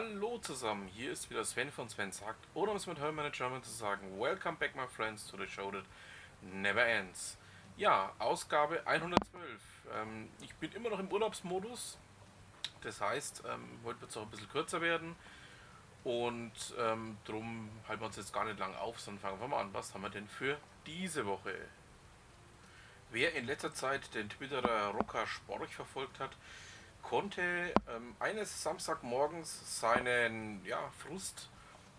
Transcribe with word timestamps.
Hallo 0.00 0.38
zusammen, 0.38 0.88
hier 0.88 1.12
ist 1.12 1.28
wieder 1.28 1.44
Sven 1.44 1.70
von 1.70 1.86
Sven 1.90 2.10
sagt, 2.10 2.48
oder 2.54 2.70
um 2.70 2.78
es 2.78 2.86
mit 2.86 2.98
Hermann 2.98 3.30
German 3.32 3.62
zu 3.62 3.70
sagen, 3.70 4.18
Welcome 4.18 4.56
back 4.56 4.74
my 4.74 4.86
friends 4.86 5.26
to 5.26 5.36
the 5.36 5.46
show 5.46 5.70
that 5.70 5.84
never 6.40 6.82
ends. 6.82 7.36
Ja, 7.76 8.10
Ausgabe 8.18 8.80
112. 8.86 9.60
Ähm, 9.94 10.30
ich 10.40 10.54
bin 10.54 10.72
immer 10.72 10.88
noch 10.88 11.00
im 11.00 11.12
Urlaubsmodus, 11.12 11.98
das 12.80 12.98
heißt, 13.02 13.42
ähm, 13.46 13.78
heute 13.84 14.00
wird 14.00 14.10
es 14.10 14.16
auch 14.16 14.22
ein 14.22 14.30
bisschen 14.30 14.48
kürzer 14.48 14.80
werden 14.80 15.16
und 16.04 16.52
ähm, 16.78 17.18
drum 17.26 17.68
halten 17.86 18.00
wir 18.00 18.06
uns 18.06 18.16
jetzt 18.16 18.32
gar 18.32 18.46
nicht 18.46 18.58
lang 18.58 18.74
auf, 18.76 18.98
sondern 18.98 19.20
fangen 19.20 19.38
wir 19.38 19.48
mal 19.48 19.60
an. 19.60 19.74
Was 19.74 19.92
haben 19.92 20.00
wir 20.00 20.08
denn 20.08 20.28
für 20.28 20.56
diese 20.86 21.26
Woche? 21.26 21.54
Wer 23.10 23.34
in 23.34 23.44
letzter 23.44 23.74
Zeit 23.74 24.14
den 24.14 24.30
Twitterer 24.30 24.92
Rocker 24.92 25.26
Sporch 25.26 25.74
verfolgt 25.74 26.20
hat, 26.20 26.30
konnte 27.02 27.74
ähm, 27.88 28.14
eines 28.18 28.62
Samstagmorgens 28.62 29.80
seinen 29.80 30.64
ja, 30.64 30.78
Frust 30.98 31.48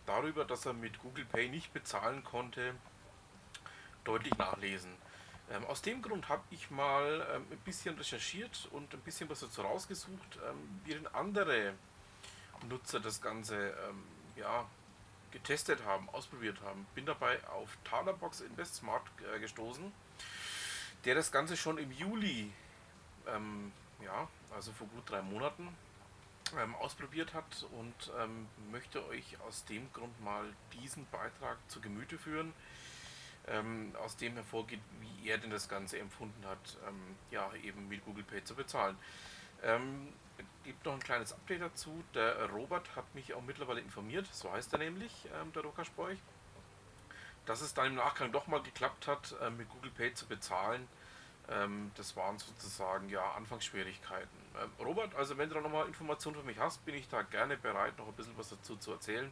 darüber, 0.06 0.46
dass 0.46 0.66
er 0.66 0.74
mit 0.74 1.00
Google 1.00 1.26
Pay 1.26 1.50
nicht 1.50 1.74
bezahlen 1.74 2.24
konnte, 2.24 2.76
deutlich 4.04 4.38
nachlesen. 4.38 4.92
Ähm, 5.52 5.66
aus 5.66 5.82
dem 5.82 6.02
Grund 6.02 6.30
habe 6.30 6.44
ich 6.50 6.72
mal 6.72 7.28
ähm, 7.34 7.46
ein 7.52 7.58
bisschen 7.60 7.96
recherchiert 7.98 8.70
und 8.72 8.94
ein 8.94 9.02
bisschen 9.02 9.30
was 9.30 9.42
dazu 9.42 9.62
rausgesucht, 9.62 10.40
ähm, 10.48 10.82
wie 10.86 10.94
denn 10.94 11.08
andere 11.08 11.74
Nutzer 12.70 13.00
das 13.00 13.22
Ganze 13.22 13.56
ähm, 13.56 14.04
ja, 14.36 14.66
getestet 15.32 15.84
haben, 15.86 16.10
ausprobiert 16.10 16.62
haben. 16.62 16.86
Bin 16.96 17.06
dabei 17.06 17.46
auf 17.48 17.78
Talerbox 17.84 18.42
Invest 18.42 18.76
Smart 18.76 19.04
äh, 19.36 19.40
gestoßen, 19.40 19.92
der 21.06 21.16
das 21.16 21.32
Ganze 21.32 21.58
schon 21.58 21.78
im 21.78 21.92
Juli 21.92 22.52
ähm, 23.28 23.72
ja, 24.04 24.28
also 24.54 24.72
vor 24.72 24.88
gut 24.88 25.10
drei 25.10 25.22
Monaten, 25.22 25.68
ähm, 26.58 26.76
ausprobiert 26.76 27.34
hat 27.34 27.66
und 27.72 28.12
ähm, 28.20 28.48
möchte 28.72 29.06
euch 29.08 29.40
aus 29.48 29.66
dem 29.66 29.92
Grund 29.94 30.20
mal 30.24 30.46
diesen 30.74 31.06
Beitrag 31.08 31.58
zu 31.70 31.80
Gemüte 31.82 32.18
führen, 32.18 32.54
ähm, 33.48 33.96
aus 34.04 34.18
dem 34.18 34.34
hervorgeht, 34.34 34.82
wie 35.00 35.30
er 35.30 35.38
denn 35.38 35.52
das 35.52 35.70
Ganze 35.70 36.00
empfunden 36.00 36.46
hat, 36.46 36.78
ähm, 36.88 37.16
ja, 37.32 37.54
eben 37.64 37.88
mit 37.88 38.04
Google 38.06 38.24
Pay 38.24 38.44
zu 38.44 38.56
bezahlen. 38.56 38.98
Ähm, 39.64 40.10
gibt 40.64 40.86
noch 40.86 40.94
ein 40.94 41.00
kleines 41.00 41.34
Update 41.34 41.62
dazu. 41.62 42.04
Der 42.14 42.50
Robert 42.50 42.96
hat 42.96 43.16
mich 43.16 43.34
auch 43.34 43.42
mittlerweile 43.42 43.80
informiert, 43.80 44.28
so 44.32 44.52
heißt 44.52 44.74
er 44.74 44.80
nämlich, 44.80 45.12
ähm, 45.40 45.54
der 45.54 45.64
Rokarsbräuch, 45.64 46.18
dass 47.46 47.62
es 47.62 47.74
dann 47.74 47.88
im 47.88 47.96
Nachgang 47.96 48.32
doch 48.32 48.48
mal 48.48 48.62
geklappt 48.62 49.08
hat, 49.08 49.36
mit 49.58 49.68
Google 49.70 49.90
Pay 49.92 50.14
zu 50.14 50.28
bezahlen 50.28 50.88
ähm, 51.50 51.92
das 51.96 52.16
waren 52.16 52.38
sozusagen 52.38 53.10
ja 53.10 53.32
Anfangsschwierigkeiten. 53.34 54.38
Ähm, 54.62 54.86
Robert, 54.86 55.16
also 55.16 55.38
wenn 55.38 55.50
du 55.50 55.56
da 55.56 55.62
nochmal 55.62 55.88
Informationen 55.88 56.38
für 56.38 56.46
mich 56.46 56.60
hast, 56.60 56.86
bin 56.86 56.96
ich 56.96 57.08
da 57.10 57.22
gerne 57.24 57.58
bereit, 57.58 57.98
noch 57.98 58.08
ein 58.08 58.14
bisschen 58.14 58.38
was 58.38 58.50
dazu 58.50 58.78
zu 58.78 58.92
erzählen. 58.92 59.32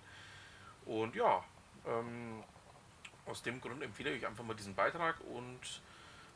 Und 0.86 1.16
ja, 1.16 1.44
ähm, 1.86 2.44
aus 3.26 3.44
dem 3.44 3.62
Grund 3.62 3.84
empfehle 3.84 4.12
ich 4.12 4.26
einfach 4.26 4.44
mal 4.44 4.56
diesen 4.56 4.76
Beitrag 4.76 5.20
und 5.22 5.82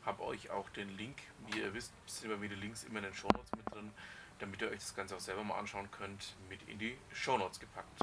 habe 0.06 0.22
euch 0.22 0.50
auch 0.50 0.68
den 0.70 0.96
Link, 0.96 1.16
wie 1.46 1.60
ihr 1.60 1.74
wisst, 1.74 1.92
sind 2.06 2.30
immer 2.30 2.40
wieder 2.40 2.56
Links 2.56 2.84
immer 2.84 2.98
in 2.98 3.04
den 3.04 3.14
Shownotes 3.14 3.50
mit 3.56 3.74
drin, 3.74 3.90
damit 4.38 4.60
ihr 4.60 4.68
euch 4.68 4.78
das 4.78 4.94
Ganze 4.94 5.16
auch 5.16 5.20
selber 5.20 5.42
mal 5.42 5.58
anschauen 5.58 5.90
könnt, 5.90 6.36
mit 6.48 6.62
in 6.68 6.78
die 6.78 6.96
Shownotes 7.12 7.58
gepackt. 7.58 8.02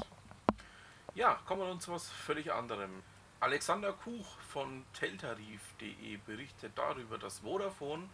Ja, 1.14 1.34
kommen 1.46 1.60
wir 1.60 1.68
nun 1.68 1.80
zu 1.80 1.92
was 1.92 2.10
völlig 2.10 2.52
anderem. 2.52 3.02
Alexander 3.42 3.92
Kuch 3.92 4.38
von 4.52 4.84
teltarif.de 4.92 6.16
berichtet 6.18 6.70
darüber, 6.76 7.18
dass 7.18 7.40
Vodafone 7.40 8.08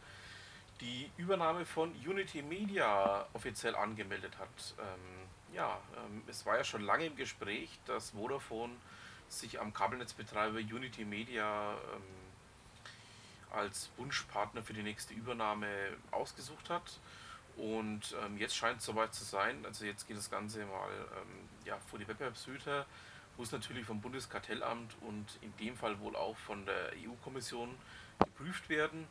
die 0.80 1.10
Übernahme 1.18 1.66
von 1.66 1.92
Unity 1.96 2.40
Media 2.40 3.26
offiziell 3.34 3.76
angemeldet 3.76 4.38
hat. 4.38 4.74
Ähm, 4.78 5.54
ja, 5.54 5.78
ähm, 5.98 6.22
es 6.28 6.46
war 6.46 6.56
ja 6.56 6.64
schon 6.64 6.80
lange 6.80 7.04
im 7.04 7.14
Gespräch, 7.14 7.78
dass 7.84 8.12
Vodafone 8.12 8.72
sich 9.28 9.60
am 9.60 9.74
Kabelnetzbetreiber 9.74 10.60
Unity 10.60 11.04
Media 11.04 11.72
ähm, 11.72 12.02
als 13.50 13.90
Wunschpartner 13.98 14.62
für 14.62 14.72
die 14.72 14.82
nächste 14.82 15.12
Übernahme 15.12 15.68
ausgesucht 16.10 16.70
hat. 16.70 17.00
Und 17.58 18.16
ähm, 18.24 18.38
jetzt 18.38 18.56
scheint 18.56 18.78
es 18.78 18.86
soweit 18.86 19.12
zu 19.12 19.24
sein. 19.24 19.66
Also 19.66 19.84
jetzt 19.84 20.08
geht 20.08 20.16
das 20.16 20.30
Ganze 20.30 20.64
mal 20.64 20.88
ähm, 20.90 21.48
ja, 21.66 21.76
vor 21.90 21.98
die 21.98 22.08
Wettbewerbshüter 22.08 22.86
muss 23.38 23.52
natürlich 23.52 23.86
vom 23.86 24.00
Bundeskartellamt 24.00 24.96
und 25.00 25.26
in 25.40 25.56
dem 25.58 25.76
Fall 25.76 25.98
wohl 26.00 26.16
auch 26.16 26.36
von 26.36 26.66
der 26.66 26.92
EU-Kommission 27.04 27.72
geprüft 28.18 28.68
werden, 28.68 29.06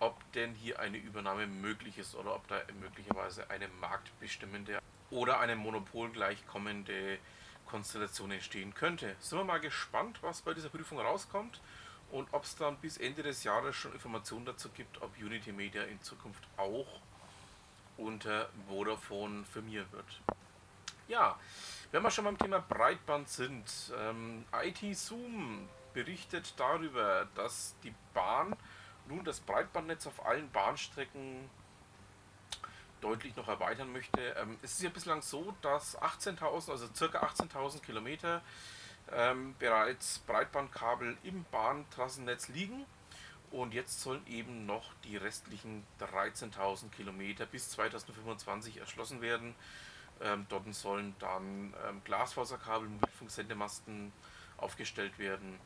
ob 0.00 0.20
denn 0.32 0.52
hier 0.54 0.80
eine 0.80 0.98
Übernahme 0.98 1.46
möglich 1.46 1.96
ist 1.96 2.16
oder 2.16 2.34
ob 2.34 2.46
da 2.48 2.60
möglicherweise 2.80 3.48
eine 3.50 3.68
marktbestimmende 3.80 4.80
oder 5.10 5.38
eine 5.38 5.54
Monopol 5.54 6.10
gleichkommende 6.10 7.18
Konstellation 7.66 8.32
entstehen 8.32 8.74
könnte. 8.74 9.14
Sind 9.20 9.38
wir 9.38 9.44
mal 9.44 9.60
gespannt, 9.60 10.18
was 10.22 10.42
bei 10.42 10.54
dieser 10.54 10.68
Prüfung 10.68 10.98
rauskommt 10.98 11.60
und 12.10 12.28
ob 12.32 12.42
es 12.42 12.56
dann 12.56 12.76
bis 12.78 12.98
Ende 12.98 13.22
des 13.22 13.44
Jahres 13.44 13.76
schon 13.76 13.92
Informationen 13.92 14.44
dazu 14.44 14.70
gibt, 14.70 15.00
ob 15.02 15.16
Unity 15.16 15.52
Media 15.52 15.84
in 15.84 16.02
Zukunft 16.02 16.42
auch 16.56 17.00
unter 17.96 18.48
Vodafone 18.68 19.44
firmieren 19.44 19.86
wird. 19.92 20.20
Ja, 21.06 21.38
wenn 21.92 22.02
wir 22.02 22.10
schon 22.10 22.24
beim 22.24 22.38
Thema 22.38 22.58
Breitband 22.58 23.28
sind, 23.28 23.64
ähm, 23.98 24.44
IT 24.62 24.96
Zoom 24.96 25.68
berichtet 25.92 26.54
darüber, 26.56 27.28
dass 27.34 27.74
die 27.84 27.94
Bahn 28.14 28.56
nun 29.08 29.24
das 29.24 29.40
Breitbandnetz 29.40 30.06
auf 30.06 30.24
allen 30.24 30.50
Bahnstrecken 30.50 31.50
deutlich 33.02 33.36
noch 33.36 33.46
erweitern 33.46 33.92
möchte. 33.92 34.20
Ähm, 34.38 34.58
es 34.62 34.72
ist 34.72 34.82
ja 34.82 34.88
bislang 34.88 35.20
so, 35.20 35.54
dass 35.60 35.98
18.000, 36.00 36.70
also 36.70 36.88
circa 36.94 37.26
18.000 37.26 37.82
Kilometer 37.82 38.40
ähm, 39.12 39.54
bereits 39.58 40.20
Breitbandkabel 40.20 41.18
im 41.24 41.44
Bahntrassennetz 41.50 42.48
liegen. 42.48 42.86
Und 43.50 43.74
jetzt 43.74 44.00
sollen 44.00 44.26
eben 44.26 44.64
noch 44.64 44.94
die 45.04 45.18
restlichen 45.18 45.84
13.000 46.00 46.88
Kilometer 46.88 47.44
bis 47.44 47.68
2025 47.70 48.78
erschlossen 48.78 49.20
werden. 49.20 49.54
Ähm, 50.20 50.46
dort 50.48 50.72
sollen 50.74 51.14
dann 51.18 51.74
ähm, 51.88 52.00
Glasfaserkabel, 52.04 52.88
Mobilfunksendemasten 52.88 54.12
aufgestellt 54.56 55.18
werden. 55.18 55.58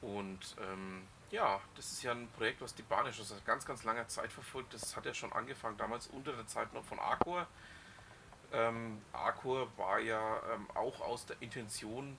Und 0.00 0.56
ähm, 0.60 1.06
ja, 1.30 1.60
das 1.76 1.92
ist 1.92 2.02
ja 2.02 2.12
ein 2.12 2.28
Projekt, 2.36 2.60
was 2.60 2.74
die 2.74 2.82
Bahn 2.82 3.12
schon 3.12 3.24
seit 3.24 3.44
ganz, 3.44 3.66
ganz 3.66 3.84
langer 3.84 4.08
Zeit 4.08 4.32
verfolgt. 4.32 4.72
Das 4.72 4.96
hat 4.96 5.04
ja 5.04 5.14
schon 5.14 5.32
angefangen, 5.32 5.76
damals 5.76 6.06
unter 6.08 6.32
der 6.32 6.46
Zeit 6.46 6.72
noch 6.72 6.84
von 6.84 6.98
Arcor. 6.98 7.46
Ähm, 8.52 9.02
Arcor 9.12 9.68
war 9.76 9.98
ja 9.98 10.40
ähm, 10.52 10.68
auch 10.74 11.00
aus 11.00 11.26
der 11.26 11.36
Intention, 11.40 12.16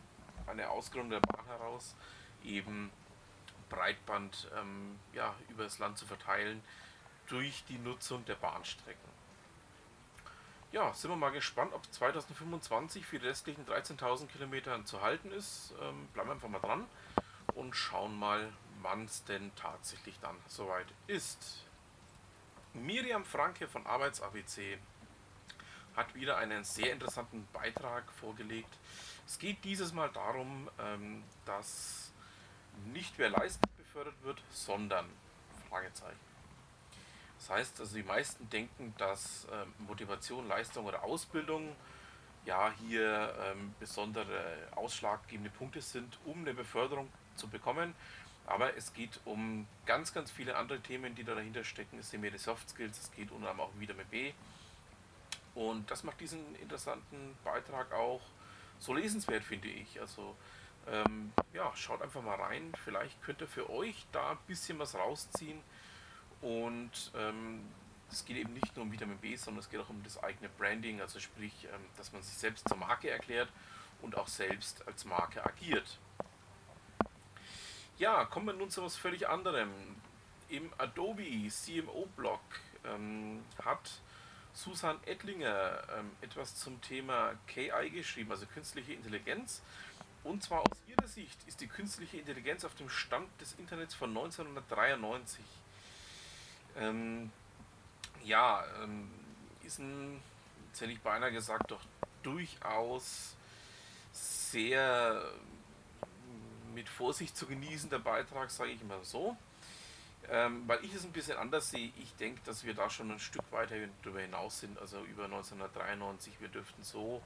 eine 0.47 0.69
Ausgründung 0.69 1.09
der 1.11 1.21
Bahn 1.21 1.45
heraus, 1.45 1.95
eben 2.43 2.91
Breitband 3.69 4.51
ähm, 4.59 4.99
ja, 5.13 5.33
über 5.49 5.63
das 5.63 5.79
Land 5.79 5.97
zu 5.97 6.05
verteilen 6.05 6.61
durch 7.27 7.63
die 7.67 7.77
Nutzung 7.77 8.23
der 8.25 8.35
Bahnstrecken 8.35 9.15
ja, 10.75 10.93
sind 10.93 11.09
wir 11.09 11.15
mal 11.15 11.31
gespannt, 11.31 11.71
ob 11.73 11.81
2025 11.89 13.05
für 13.05 13.17
die 13.17 13.27
restlichen 13.27 13.65
13.000 13.65 14.27
Kilometer 14.27 14.83
zu 14.83 15.01
halten 15.01 15.31
ist. 15.31 15.73
Ähm, 15.81 16.05
bleiben 16.13 16.27
wir 16.27 16.33
einfach 16.33 16.49
mal 16.49 16.59
dran 16.59 16.85
und 17.53 17.77
schauen 17.77 18.19
mal, 18.19 18.51
wann 18.81 19.05
es 19.05 19.23
denn 19.23 19.55
tatsächlich 19.55 20.19
dann 20.19 20.35
soweit 20.49 20.87
ist. 21.07 21.63
Miriam 22.73 23.23
Franke 23.23 23.69
von 23.69 23.87
Arbeits-ABC 23.87 24.77
hat 25.95 26.13
wieder 26.13 26.35
einen 26.39 26.65
sehr 26.65 26.91
interessanten 26.91 27.47
Beitrag 27.53 28.11
vorgelegt. 28.11 28.77
Es 29.25 29.39
geht 29.39 29.63
dieses 29.63 29.93
Mal 29.93 30.09
darum, 30.09 30.69
ähm, 30.77 31.23
dass 31.45 32.11
nicht 32.87 33.17
wer 33.17 33.29
Leistung 33.29 33.71
befördert 33.77 34.21
wird, 34.23 34.43
sondern 34.51 35.05
Fragezeichen. 35.69 36.34
Das 37.45 37.57
heißt, 37.57 37.79
also 37.79 37.95
die 37.95 38.03
meisten 38.03 38.49
denken, 38.49 38.95
dass 38.97 39.45
ähm, 39.51 39.71
Motivation, 39.85 40.47
Leistung 40.47 40.85
oder 40.85 41.03
Ausbildung 41.03 41.75
ja 42.43 42.73
hier 42.79 43.35
ähm, 43.45 43.75
besondere 43.79 44.67
ausschlaggebende 44.75 45.51
Punkte 45.51 45.79
sind, 45.79 46.17
um 46.25 46.39
eine 46.39 46.55
Beförderung 46.55 47.07
zu 47.35 47.47
bekommen. 47.47 47.93
Aber 48.47 48.75
es 48.75 48.93
geht 48.93 49.19
um 49.25 49.67
ganz, 49.85 50.11
ganz 50.11 50.31
viele 50.31 50.55
andere 50.55 50.79
Themen, 50.79 51.13
die 51.13 51.23
da 51.23 51.35
dahinter 51.35 51.63
stecken. 51.63 51.99
Es 51.99 52.09
sind 52.09 52.21
mehr 52.21 52.31
die 52.31 52.39
Soft 52.39 52.67
Skills, 52.67 52.99
es 52.99 53.11
geht 53.11 53.29
unter 53.29 53.51
anderem 53.51 53.69
auch 53.69 53.79
wieder 53.79 53.93
mit 53.93 54.09
B. 54.09 54.33
Und 55.53 55.91
das 55.91 56.03
macht 56.03 56.19
diesen 56.21 56.55
interessanten 56.55 57.37
Beitrag 57.43 57.93
auch 57.93 58.21
so 58.79 58.95
lesenswert, 58.95 59.43
finde 59.43 59.67
ich. 59.67 60.01
Also 60.01 60.35
ähm, 60.87 61.31
ja, 61.53 61.71
schaut 61.75 62.01
einfach 62.01 62.23
mal 62.23 62.41
rein. 62.41 62.73
Vielleicht 62.83 63.21
könnt 63.21 63.41
ihr 63.41 63.47
für 63.47 63.69
euch 63.69 64.07
da 64.11 64.31
ein 64.31 64.37
bisschen 64.47 64.79
was 64.79 64.95
rausziehen. 64.95 65.61
Und 66.41 67.11
ähm, 67.15 67.61
es 68.11 68.25
geht 68.25 68.37
eben 68.37 68.53
nicht 68.53 68.75
nur 68.75 68.85
um 68.85 68.91
Vitamin 68.91 69.17
B, 69.17 69.35
sondern 69.35 69.61
es 69.61 69.69
geht 69.69 69.79
auch 69.79 69.89
um 69.89 70.03
das 70.03 70.21
eigene 70.21 70.49
Branding, 70.49 71.01
also 71.01 71.19
sprich, 71.19 71.65
ähm, 71.65 71.81
dass 71.97 72.11
man 72.13 72.21
sich 72.21 72.37
selbst 72.37 72.67
zur 72.67 72.77
Marke 72.77 73.09
erklärt 73.09 73.49
und 74.01 74.17
auch 74.17 74.27
selbst 74.27 74.87
als 74.87 75.05
Marke 75.05 75.43
agiert. 75.45 75.97
Ja, 77.97 78.25
kommen 78.25 78.47
wir 78.47 78.53
nun 78.53 78.69
zu 78.69 78.81
etwas 78.81 78.97
völlig 78.97 79.27
anderem. 79.27 79.69
Im 80.49 80.71
Adobe 80.77 81.49
CMO-Blog 81.49 82.41
ähm, 82.85 83.43
hat 83.63 84.01
Susan 84.53 84.97
Ettlinger 85.05 85.81
ähm, 85.97 86.11
etwas 86.21 86.55
zum 86.55 86.79
Thema 86.81 87.33
KI 87.47 87.89
geschrieben, 87.89 88.31
also 88.31 88.45
künstliche 88.45 88.93
Intelligenz. 88.93 89.61
Und 90.23 90.43
zwar 90.43 90.61
aus 90.61 90.77
ihrer 90.87 91.07
Sicht 91.07 91.37
ist 91.47 91.61
die 91.61 91.67
künstliche 91.67 92.17
Intelligenz 92.17 92.65
auf 92.65 92.75
dem 92.75 92.89
Stand 92.89 93.29
des 93.41 93.53
Internets 93.59 93.93
von 93.93 94.09
1993. 94.09 95.43
Ähm, 96.77 97.31
ja, 98.23 98.63
ähm, 98.81 99.09
ist 99.63 99.79
ein, 99.79 100.21
jetzt 100.67 100.81
hätte 100.81 100.91
ich 100.91 101.01
beinahe 101.01 101.31
gesagt, 101.31 101.71
doch 101.71 101.81
durchaus 102.23 103.35
sehr 104.11 105.21
mit 106.73 106.89
Vorsicht 106.89 107.37
zu 107.37 107.47
genießender 107.47 107.99
Beitrag, 107.99 108.51
sage 108.51 108.71
ich 108.71 108.81
immer 108.81 109.03
so. 109.03 109.37
Ähm, 110.29 110.63
weil 110.67 110.83
ich 110.83 110.93
es 110.93 111.05
ein 111.05 111.11
bisschen 111.11 111.37
anders 111.37 111.69
sehe, 111.69 111.91
ich 111.97 112.15
denke, 112.15 112.41
dass 112.45 112.63
wir 112.63 112.73
da 112.73 112.89
schon 112.89 113.11
ein 113.11 113.19
Stück 113.19 113.43
weiter 113.51 113.75
darüber 114.03 114.21
hinaus 114.21 114.59
sind, 114.59 114.77
also 114.79 115.03
über 115.03 115.25
1993. 115.25 116.41
Wir 116.41 116.47
dürften 116.47 116.83
so 116.83 117.21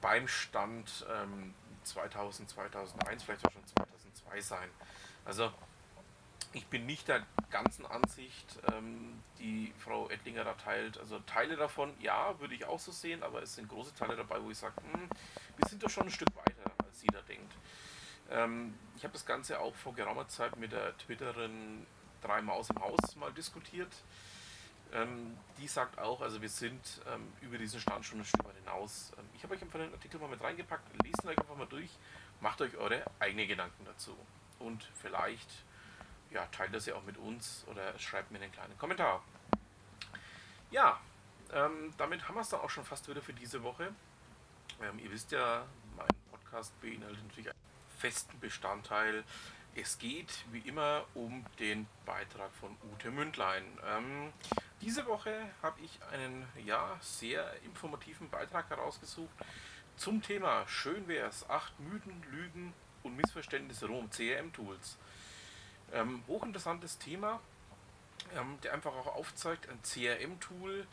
beim 0.00 0.28
Stand 0.28 1.06
ähm, 1.10 1.54
2000, 1.84 2.48
2001, 2.48 3.22
vielleicht 3.22 3.46
auch 3.46 3.52
schon 3.52 3.66
2002 3.66 4.40
sein. 4.42 4.68
Also 5.24 5.50
ich 6.52 6.66
bin 6.66 6.86
nicht 6.86 7.08
der 7.08 7.24
ganzen 7.50 7.86
Ansicht, 7.86 8.58
ähm, 8.72 9.22
die 9.38 9.72
Frau 9.78 10.08
Ettlinger 10.08 10.44
da 10.44 10.54
teilt. 10.54 10.98
Also 10.98 11.18
Teile 11.20 11.56
davon, 11.56 11.92
ja, 12.00 12.38
würde 12.40 12.54
ich 12.54 12.64
auch 12.64 12.80
so 12.80 12.90
sehen, 12.92 13.22
aber 13.22 13.42
es 13.42 13.54
sind 13.54 13.68
große 13.68 13.94
Teile 13.94 14.16
dabei, 14.16 14.42
wo 14.42 14.50
ich 14.50 14.58
sage, 14.58 14.74
hm, 14.92 15.08
wir 15.56 15.68
sind 15.68 15.82
doch 15.82 15.90
schon 15.90 16.04
ein 16.04 16.10
Stück 16.10 16.34
weiter, 16.34 16.70
als 16.84 17.00
sie 17.00 17.06
da 17.08 17.20
denkt. 17.22 17.52
Ähm, 18.30 18.74
ich 18.96 19.04
habe 19.04 19.12
das 19.12 19.26
Ganze 19.26 19.60
auch 19.60 19.74
vor 19.74 19.94
geraumer 19.94 20.28
Zeit 20.28 20.56
mit 20.56 20.72
der 20.72 20.96
Twitterin 20.98 21.86
drei 22.20 22.42
Maus 22.42 22.70
im 22.70 22.80
Haus 22.80 23.16
mal 23.16 23.32
diskutiert. 23.32 23.92
Ähm, 24.92 25.36
die 25.58 25.68
sagt 25.68 26.00
auch, 26.00 26.20
also 26.20 26.42
wir 26.42 26.48
sind 26.48 27.00
ähm, 27.12 27.32
über 27.42 27.58
diesen 27.58 27.78
Stand 27.80 28.04
schon 28.04 28.18
ein 28.18 28.24
Stück 28.24 28.44
weit 28.44 28.56
hinaus. 28.56 29.12
Ähm, 29.18 29.24
ich 29.36 29.44
habe 29.44 29.54
euch 29.54 29.62
einfach 29.62 29.78
den 29.78 29.92
Artikel 29.92 30.18
mal 30.18 30.28
mit 30.28 30.42
reingepackt, 30.42 30.84
lest 31.04 31.24
euch 31.24 31.38
einfach 31.38 31.56
mal 31.56 31.66
durch, 31.66 31.90
macht 32.40 32.60
euch 32.60 32.76
eure 32.76 33.04
eigenen 33.20 33.46
Gedanken 33.46 33.84
dazu. 33.84 34.16
Und 34.58 34.88
vielleicht 35.00 35.48
ja, 36.30 36.46
teilt 36.46 36.74
das 36.74 36.86
ja 36.86 36.94
auch 36.94 37.04
mit 37.04 37.16
uns 37.16 37.64
oder 37.68 37.98
schreibt 37.98 38.30
mir 38.30 38.40
einen 38.40 38.52
kleinen 38.52 38.76
Kommentar. 38.78 39.22
Ja, 40.70 41.00
ähm, 41.52 41.92
damit 41.98 42.28
haben 42.28 42.36
wir 42.36 42.42
es 42.42 42.48
dann 42.48 42.60
auch 42.60 42.70
schon 42.70 42.84
fast 42.84 43.08
wieder 43.08 43.22
für 43.22 43.32
diese 43.32 43.62
Woche. 43.62 43.92
Ähm, 44.82 44.98
ihr 44.98 45.10
wisst 45.10 45.32
ja, 45.32 45.66
mein 45.96 46.08
Podcast 46.30 46.78
beinhaltet 46.80 47.22
natürlich 47.24 47.48
einen 47.48 47.58
festen 47.98 48.38
Bestandteil. 48.38 49.24
Es 49.74 49.98
geht 49.98 50.44
wie 50.50 50.60
immer 50.60 51.04
um 51.14 51.44
den 51.58 51.86
Beitrag 52.04 52.52
von 52.54 52.76
Ute 52.92 53.10
Mündlein. 53.10 53.64
Ähm, 53.86 54.32
diese 54.80 55.06
Woche 55.06 55.34
habe 55.62 55.80
ich 55.80 55.98
einen 56.12 56.46
ja, 56.64 56.96
sehr 57.00 57.52
informativen 57.64 58.28
Beitrag 58.30 58.70
herausgesucht 58.70 59.30
zum 60.00 60.22
Thema 60.22 60.66
Schön 60.66 61.06
wär's, 61.08 61.46
acht 61.50 61.78
Mythen, 61.78 62.22
Lügen 62.30 62.72
und 63.02 63.16
Missverständnisse 63.16 63.86
rund 63.86 64.14
CRM-Tools. 64.14 64.96
Ähm, 65.92 66.22
hochinteressantes 66.28 66.98
Thema, 66.98 67.40
ähm, 68.36 68.58
der 68.62 68.74
einfach 68.74 68.92
auch 68.92 69.14
aufzeigt, 69.14 69.68
ein 69.68 69.82
CRM-Tool 69.82 70.86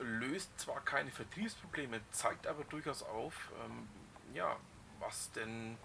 löst 0.00 0.58
zwar 0.58 0.80
keine 0.80 1.10
Vertriebsprobleme, 1.10 2.00
zeigt 2.10 2.46
aber 2.46 2.64
durchaus 2.64 3.02
auf, 3.02 3.50
ähm, 3.64 3.88
ja, 4.34 4.56
was 4.98 5.30
denn 5.32 5.76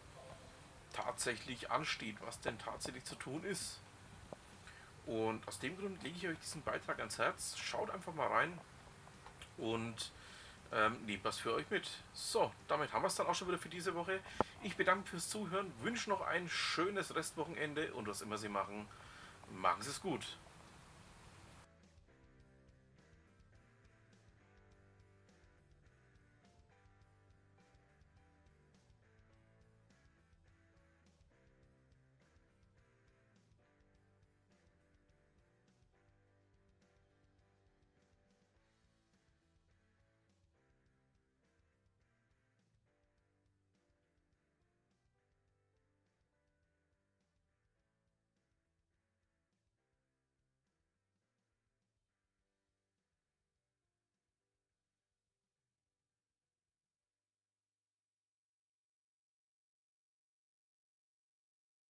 tatsächlich 0.93 1.69
ansteht, 1.69 2.17
was 2.21 2.39
denn 2.39 2.57
tatsächlich 2.57 3.05
zu 3.05 3.15
tun 3.15 3.43
ist. 3.43 3.79
Und 5.05 5.47
aus 5.47 5.59
dem 5.59 5.77
Grund 5.77 6.01
lege 6.03 6.17
ich 6.17 6.27
euch 6.27 6.39
diesen 6.39 6.61
Beitrag 6.61 6.99
ans 6.99 7.17
Herz. 7.17 7.57
Schaut 7.57 7.89
einfach 7.89 8.13
mal 8.13 8.27
rein 8.27 8.59
und 9.57 10.11
ähm, 10.71 11.03
nehmt 11.05 11.23
was 11.23 11.37
für 11.37 11.53
euch 11.53 11.69
mit. 11.69 11.89
So, 12.13 12.51
damit 12.67 12.93
haben 12.93 13.01
wir 13.01 13.07
es 13.07 13.15
dann 13.15 13.27
auch 13.27 13.35
schon 13.35 13.47
wieder 13.47 13.57
für 13.57 13.69
diese 13.69 13.93
Woche. 13.95 14.19
Ich 14.61 14.75
bedanke 14.75 15.07
fürs 15.07 15.29
Zuhören, 15.29 15.71
wünsche 15.81 16.09
noch 16.09 16.19
ein 16.19 16.49
schönes 16.49 17.15
Restwochenende 17.15 17.93
und 17.93 18.07
was 18.07 18.21
immer 18.21 18.37
Sie 18.37 18.49
machen, 18.49 18.87
machen 19.53 19.81
Sie 19.81 19.89
es 19.89 20.01
gut. 20.01 20.37